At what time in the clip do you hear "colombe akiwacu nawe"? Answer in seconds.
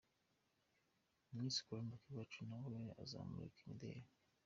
1.65-2.71